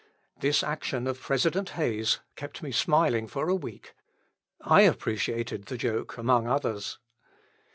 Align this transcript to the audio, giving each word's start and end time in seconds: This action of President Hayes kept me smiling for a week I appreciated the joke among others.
This 0.39 0.63
action 0.63 1.05
of 1.05 1.19
President 1.21 1.69
Hayes 1.77 2.21
kept 2.35 2.63
me 2.63 2.71
smiling 2.71 3.27
for 3.27 3.49
a 3.49 3.55
week 3.55 3.93
I 4.59 4.81
appreciated 4.81 5.65
the 5.67 5.77
joke 5.77 6.17
among 6.17 6.47
others. 6.47 6.97